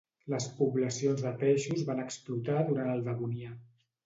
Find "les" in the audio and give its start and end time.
0.33-0.45